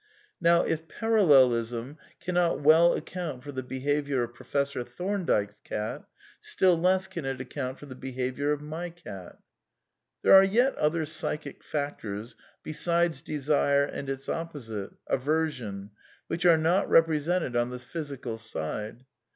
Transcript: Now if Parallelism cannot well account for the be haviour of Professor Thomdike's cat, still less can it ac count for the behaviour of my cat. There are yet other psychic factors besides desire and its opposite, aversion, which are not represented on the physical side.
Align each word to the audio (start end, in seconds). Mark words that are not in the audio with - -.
Now 0.41 0.63
if 0.63 0.87
Parallelism 0.87 1.99
cannot 2.19 2.61
well 2.61 2.95
account 2.95 3.43
for 3.43 3.51
the 3.51 3.61
be 3.61 3.81
haviour 3.81 4.23
of 4.23 4.33
Professor 4.33 4.83
Thomdike's 4.83 5.59
cat, 5.59 6.05
still 6.39 6.75
less 6.75 7.05
can 7.07 7.23
it 7.23 7.35
ac 7.39 7.49
count 7.51 7.77
for 7.77 7.85
the 7.85 7.93
behaviour 7.93 8.51
of 8.51 8.61
my 8.61 8.89
cat. 8.89 9.37
There 10.23 10.33
are 10.33 10.43
yet 10.43 10.73
other 10.77 11.05
psychic 11.05 11.63
factors 11.63 12.35
besides 12.63 13.21
desire 13.21 13.85
and 13.85 14.09
its 14.09 14.27
opposite, 14.27 14.89
aversion, 15.05 15.91
which 16.25 16.47
are 16.47 16.57
not 16.57 16.89
represented 16.89 17.55
on 17.55 17.69
the 17.69 17.77
physical 17.77 18.39
side. 18.39 19.05